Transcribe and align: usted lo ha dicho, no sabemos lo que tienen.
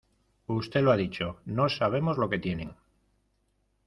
usted 0.47 0.81
lo 0.81 0.91
ha 0.91 0.97
dicho, 0.97 1.41
no 1.45 1.69
sabemos 1.69 2.17
lo 2.17 2.27
que 2.27 2.39
tienen. 2.39 2.73